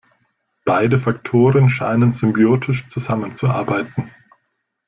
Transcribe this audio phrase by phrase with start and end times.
[0.65, 4.09] Beide Faktoren scheinen symbiotisch zusammenzuarbeiten.